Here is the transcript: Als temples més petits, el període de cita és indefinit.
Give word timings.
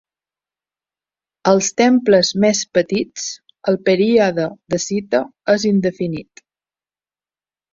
Als 1.51 1.67
temples 1.81 2.31
més 2.45 2.61
petits, 2.77 3.27
el 3.73 3.79
període 3.91 4.47
de 4.75 4.81
cita 4.87 5.23
és 5.57 5.67
indefinit. 5.73 6.45